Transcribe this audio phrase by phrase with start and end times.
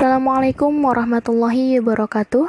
[0.00, 2.48] Assalamualaikum warahmatullahi wabarakatuh.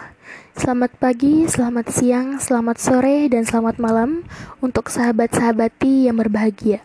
[0.56, 4.23] Selamat pagi, selamat siang, selamat sore, dan selamat malam
[4.63, 6.79] untuk sahabat-sahabati yang berbahagia.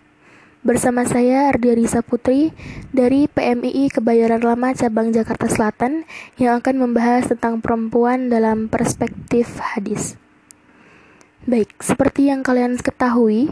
[0.66, 2.50] Bersama saya Ardia Risa Putri
[2.90, 6.02] dari PMII Kebayoran Lama Cabang Jakarta Selatan
[6.34, 10.18] yang akan membahas tentang perempuan dalam perspektif hadis.
[11.46, 13.46] Baik, seperti yang kalian ketahui,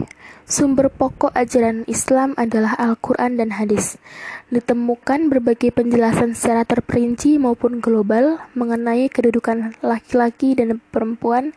[0.51, 4.03] sumber pokok ajaran Islam adalah Al-Quran dan hadis.
[4.51, 11.55] Ditemukan berbagai penjelasan secara terperinci maupun global mengenai kedudukan laki-laki dan perempuan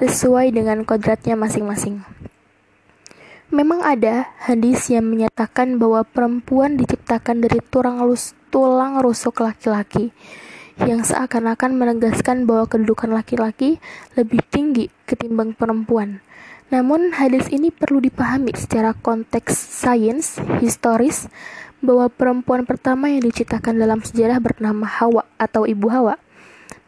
[0.00, 2.00] sesuai dengan kodratnya masing-masing.
[3.52, 10.16] Memang ada hadis yang menyatakan bahwa perempuan diciptakan dari tulang, rus tulang rusuk laki-laki
[10.82, 13.78] yang seakan-akan menegaskan bahwa kedudukan laki-laki
[14.18, 16.18] lebih tinggi ketimbang perempuan.
[16.74, 21.30] Namun, hadis ini perlu dipahami secara konteks sains, historis,
[21.84, 26.16] bahwa perempuan pertama yang diciptakan dalam sejarah bernama Hawa atau Ibu Hawa.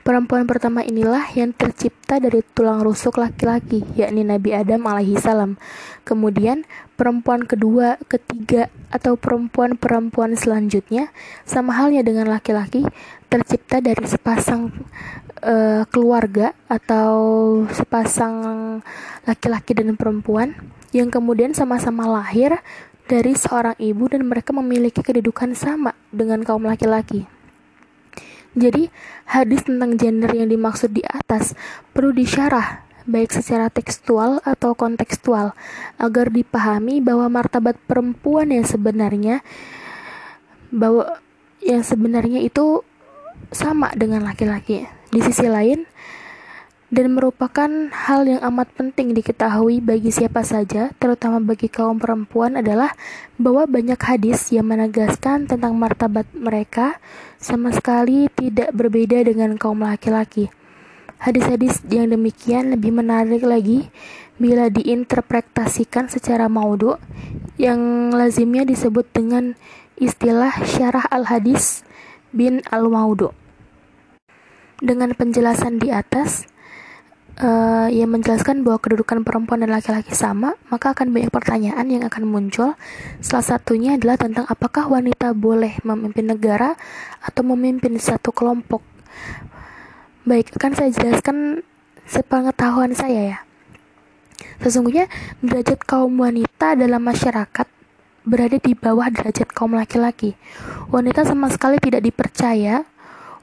[0.07, 5.59] Perempuan pertama inilah yang tercipta dari tulang rusuk laki-laki, yakni Nabi Adam alaihi salam.
[6.07, 6.63] Kemudian,
[6.95, 11.11] perempuan kedua, ketiga, atau perempuan-perempuan selanjutnya,
[11.43, 12.87] sama halnya dengan laki-laki,
[13.37, 14.73] tercipta dari sepasang
[15.45, 17.13] uh, keluarga atau
[17.69, 18.81] sepasang
[19.29, 20.57] laki-laki dan perempuan
[20.97, 22.57] yang kemudian sama-sama lahir
[23.05, 27.29] dari seorang ibu dan mereka memiliki kedudukan sama dengan kaum laki-laki.
[28.57, 28.89] Jadi,
[29.29, 31.53] hadis tentang gender yang dimaksud di atas
[31.93, 35.55] perlu disyarah baik secara tekstual atau kontekstual
[36.01, 39.47] agar dipahami bahwa martabat perempuan yang sebenarnya
[40.75, 41.23] bahwa
[41.63, 42.83] yang sebenarnya itu
[43.51, 44.87] sama dengan laki-laki.
[45.11, 45.87] Di sisi lain,
[46.87, 52.95] dan merupakan hal yang amat penting diketahui bagi siapa saja, terutama bagi kaum perempuan adalah
[53.43, 57.03] bahwa banyak hadis yang menegaskan tentang martabat mereka
[57.43, 60.47] sama sekali tidak berbeda dengan kaum laki-laki.
[61.17, 63.89] Hadis-hadis yang demikian lebih menarik lagi
[64.37, 67.01] bila diinterpretasikan secara maudhu
[67.57, 69.57] yang lazimnya disebut dengan
[69.97, 71.86] istilah syarah al-hadis
[72.37, 73.33] bin al-maudhu.
[74.77, 76.45] Dengan penjelasan di atas,
[77.41, 82.25] uh, yang menjelaskan bahwa kedudukan perempuan dan laki-laki sama, maka akan banyak pertanyaan yang akan
[82.29, 82.77] muncul.
[83.21, 86.77] Salah satunya adalah tentang apakah wanita boleh memimpin negara
[87.21, 88.85] atau memimpin satu kelompok.
[90.27, 91.63] Baik, akan saya jelaskan
[92.07, 93.39] sepengetahuan saya ya.
[94.61, 95.09] Sesungguhnya
[95.41, 97.76] derajat kaum wanita dalam masyarakat
[98.27, 100.35] berada di bawah derajat kaum laki-laki.
[100.91, 102.83] Wanita sama sekali tidak dipercaya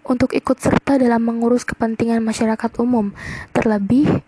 [0.03, 3.16] untuk ikut serta dalam mengurus kepentingan masyarakat umum,
[3.55, 4.21] terlebih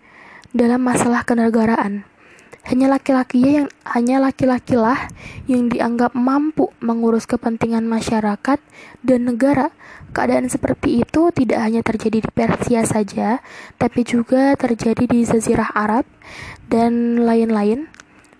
[0.56, 2.08] dalam masalah kenegaraan.
[2.66, 4.98] Hanya laki-laki yang hanya laki-lakilah
[5.46, 8.58] yang dianggap mampu mengurus kepentingan masyarakat
[9.06, 9.70] dan negara.
[10.10, 13.38] Keadaan seperti itu tidak hanya terjadi di Persia saja,
[13.78, 16.10] tapi juga terjadi di Jazirah Arab
[16.66, 17.86] dan lain-lain.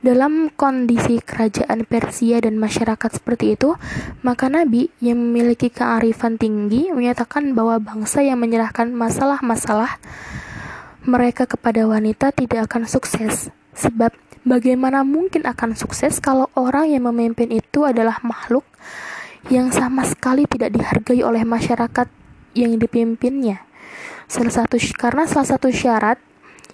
[0.07, 3.75] Dalam kondisi kerajaan Persia dan masyarakat seperti itu,
[4.23, 9.99] maka Nabi yang memiliki kearifan tinggi menyatakan bahwa bangsa yang menyerahkan masalah-masalah
[11.03, 13.51] mereka kepada wanita tidak akan sukses.
[13.75, 14.15] Sebab
[14.47, 18.63] bagaimana mungkin akan sukses kalau orang yang memimpin itu adalah makhluk
[19.51, 22.07] yang sama sekali tidak dihargai oleh masyarakat
[22.55, 23.67] yang dipimpinnya.
[24.31, 26.23] Salah satu karena salah satu syarat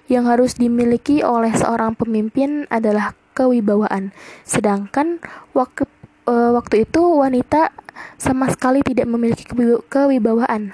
[0.05, 4.13] yang harus dimiliki oleh seorang pemimpin adalah kewibawaan.
[4.47, 5.19] Sedangkan
[5.51, 5.89] waktu
[6.29, 7.73] uh, waktu itu wanita
[8.17, 9.45] sama sekali tidak memiliki
[9.89, 10.73] kewibawaan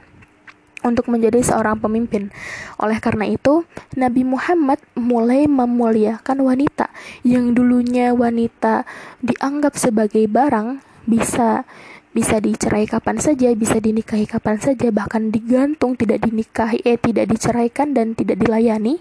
[0.80, 2.32] untuk menjadi seorang pemimpin.
[2.80, 3.68] Oleh karena itu,
[4.00, 6.88] Nabi Muhammad mulai memuliakan wanita
[7.28, 8.88] yang dulunya wanita
[9.20, 11.68] dianggap sebagai barang bisa
[12.10, 17.94] bisa dicerai kapan saja, bisa dinikahi kapan saja, bahkan digantung, tidak dinikahi, eh tidak diceraikan
[17.94, 18.98] dan tidak dilayani.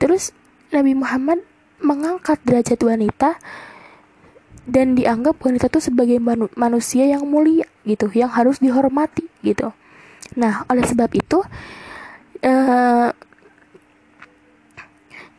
[0.00, 0.32] Terus
[0.72, 1.44] Nabi Muhammad
[1.82, 3.36] mengangkat derajat wanita
[4.62, 9.74] dan dianggap wanita itu sebagai manu manusia yang mulia gitu, yang harus dihormati gitu.
[10.38, 11.42] Nah, oleh sebab itu
[12.46, 13.10] uh,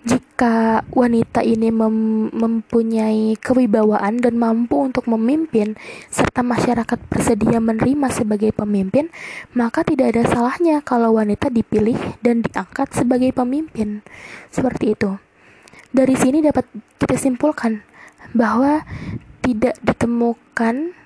[0.03, 5.79] jika wanita ini mem mempunyai kewibawaan dan mampu untuk memimpin
[6.11, 9.07] serta masyarakat bersedia menerima sebagai pemimpin,
[9.55, 14.03] maka tidak ada salahnya kalau wanita dipilih dan diangkat sebagai pemimpin.
[14.51, 15.15] Seperti itu.
[15.93, 16.65] Dari sini dapat
[16.97, 17.85] kita simpulkan
[18.33, 18.81] bahwa
[19.45, 20.97] tidak ditemukan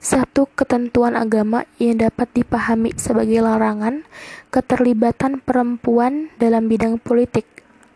[0.00, 4.08] satu ketentuan agama yang dapat dipahami sebagai larangan
[4.48, 7.44] keterlibatan perempuan dalam bidang politik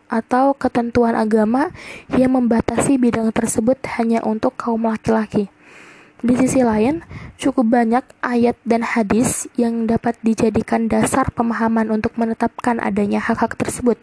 [0.05, 1.73] atau ketentuan agama
[2.13, 5.49] yang membatasi bidang tersebut hanya untuk kaum laki-laki.
[6.21, 7.01] Di sisi lain,
[7.41, 13.97] cukup banyak ayat dan hadis yang dapat dijadikan dasar pemahaman untuk menetapkan adanya hak-hak tersebut.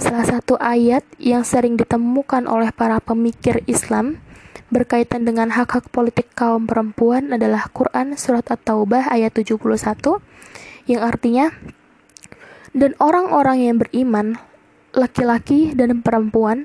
[0.00, 4.16] Salah satu ayat yang sering ditemukan oleh para pemikir Islam
[4.72, 9.60] berkaitan dengan hak-hak politik kaum perempuan adalah Quran Surat At-Taubah ayat 71
[10.88, 11.52] yang artinya
[12.72, 14.40] dan orang-orang yang beriman
[14.96, 16.64] laki-laki dan perempuan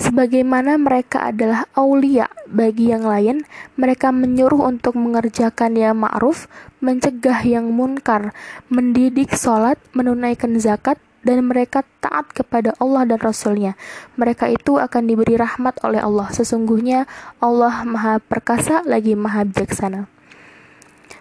[0.00, 3.46] sebagaimana mereka adalah aulia bagi yang lain,
[3.76, 6.50] mereka menyuruh untuk mengerjakan yang ma'ruf,
[6.80, 8.34] mencegah yang munkar,
[8.72, 13.74] mendidik sholat, menunaikan zakat, dan mereka taat kepada Allah dan Rasulnya.
[14.20, 16.30] Mereka itu akan diberi rahmat oleh Allah.
[16.30, 17.08] Sesungguhnya
[17.40, 20.06] Allah maha perkasa lagi maha bijaksana.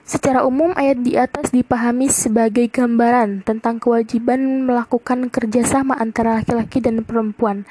[0.04, 7.08] Secara umum, ayat di atas dipahami sebagai gambaran tentang kewajiban melakukan kerjasama antara laki-laki dan
[7.08, 7.64] perempuan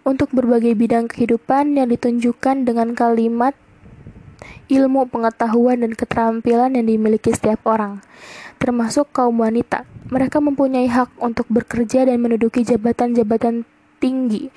[0.00, 3.52] untuk berbagai bidang kehidupan yang ditunjukkan dengan kalimat
[4.66, 8.02] ilmu, pengetahuan, dan keterampilan yang dimiliki setiap orang,
[8.58, 9.86] termasuk kaum wanita.
[10.10, 13.66] Mereka mempunyai hak untuk bekerja dan menduduki jabatan-jabatan
[13.98, 14.50] tinggi,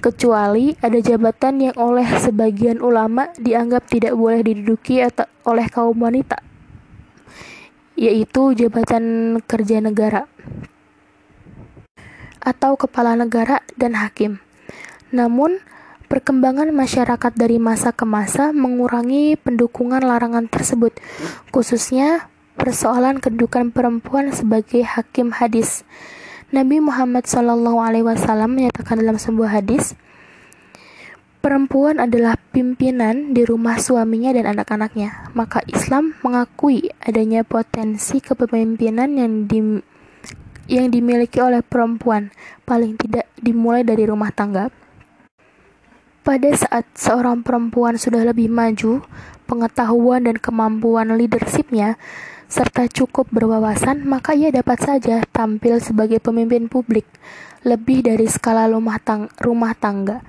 [0.00, 6.42] kecuali ada jabatan yang oleh sebagian ulama dianggap tidak boleh diduduki atau oleh kaum wanita,
[7.94, 10.26] yaitu jabatan kerja negara
[12.46, 14.38] atau kepala negara dan hakim.
[15.10, 15.58] Namun,
[16.06, 20.94] Perkembangan masyarakat dari masa ke masa mengurangi pendukungan larangan tersebut,
[21.50, 25.82] khususnya persoalan kedudukan perempuan sebagai hakim hadis.
[26.54, 27.58] Nabi Muhammad SAW
[28.46, 29.98] menyatakan dalam sebuah hadis,
[31.42, 35.34] perempuan adalah pimpinan di rumah suaminya dan anak-anaknya.
[35.34, 39.58] Maka Islam mengakui adanya potensi kepemimpinan yang di,
[40.70, 42.30] yang dimiliki oleh perempuan,
[42.62, 44.70] paling tidak dimulai dari rumah tangga.
[46.26, 48.98] Pada saat seorang perempuan sudah lebih maju,
[49.46, 51.94] pengetahuan dan kemampuan leadershipnya,
[52.50, 57.06] serta cukup berwawasan, maka ia dapat saja tampil sebagai pemimpin publik,
[57.62, 60.26] lebih dari skala rumah, tang rumah tangga.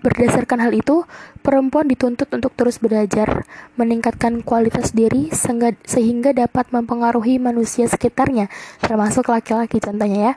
[0.00, 1.04] Berdasarkan hal itu,
[1.44, 3.44] perempuan dituntut untuk terus belajar,
[3.76, 8.48] meningkatkan kualitas diri sehingga, sehingga dapat mempengaruhi manusia sekitarnya,
[8.80, 10.34] termasuk laki-laki contohnya ya.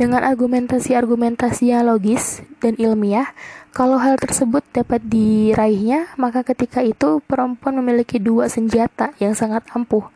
[0.00, 3.36] Dengan argumentasi-argumentasi yang logis dan ilmiah,
[3.70, 10.10] kalau hal tersebut dapat diraihnya, maka ketika itu perempuan memiliki dua senjata yang sangat ampuh,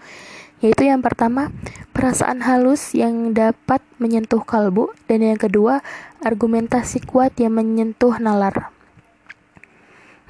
[0.59, 1.55] yaitu yang pertama,
[1.95, 5.87] perasaan halus yang dapat menyentuh kalbu, dan yang kedua,
[6.19, 8.75] argumentasi kuat yang menyentuh nalar.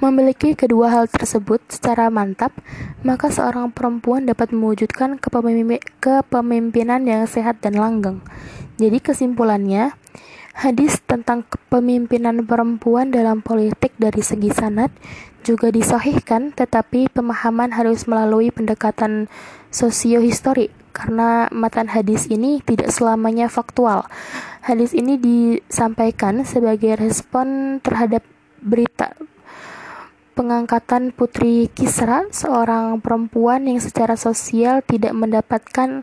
[0.05, 2.53] Memiliki kedua hal tersebut secara mantap,
[3.07, 5.17] maka seorang perempuan dapat mewujudkan
[6.03, 8.21] kepemimpinan yang sehat dan langgeng.
[8.77, 9.95] Jadi kesimpulannya,
[10.55, 14.95] hadis tentang kepemimpinan perempuan dalam politik dari segi sanad
[15.45, 19.29] juga disahihkan, tetapi pemahaman harus melalui pendekatan
[19.69, 24.07] sosiohistori karena matan hadis ini tidak selamanya faktual.
[24.65, 28.25] Hadis ini disampaikan sebagai respon terhadap
[28.65, 29.13] berita
[30.35, 36.03] pengangkatan Putri Kisra, seorang perempuan yang secara sosial tidak mendapatkan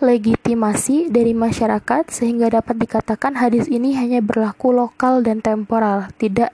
[0.00, 6.52] legitimasi dari masyarakat sehingga dapat dikatakan hadis ini hanya berlaku lokal dan temporal, tidak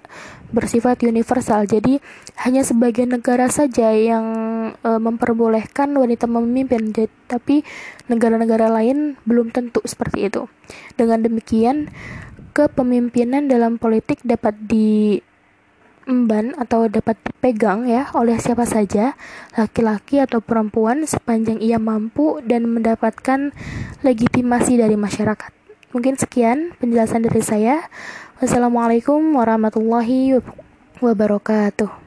[0.53, 1.65] bersifat universal.
[1.65, 1.99] Jadi
[2.45, 4.27] hanya sebagian negara saja yang
[4.77, 6.93] e, memperbolehkan wanita memimpin,
[7.27, 7.67] tapi
[8.07, 10.47] negara-negara lain belum tentu seperti itu.
[10.95, 11.89] Dengan demikian,
[12.53, 15.19] kepemimpinan dalam politik dapat di
[16.05, 19.15] emban atau dapat dipegang ya oleh siapa saja,
[19.55, 23.55] laki-laki atau perempuan sepanjang ia mampu dan mendapatkan
[24.03, 25.51] legitimasi dari masyarakat.
[25.95, 27.87] Mungkin sekian penjelasan dari saya.
[28.43, 30.43] Wassalamualaikum warahmatullahi
[30.99, 32.02] wabarakatuh.